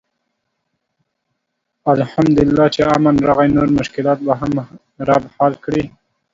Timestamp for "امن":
2.95-3.15